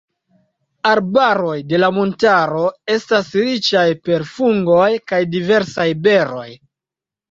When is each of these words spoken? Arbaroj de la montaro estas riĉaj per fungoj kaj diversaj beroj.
Arbaroj 0.91 1.57
de 1.73 1.81
la 1.83 1.91
montaro 1.99 2.65
estas 2.97 3.31
riĉaj 3.43 3.87
per 4.09 4.29
fungoj 4.35 4.93
kaj 5.15 5.25
diversaj 5.39 5.91
beroj. 6.13 6.49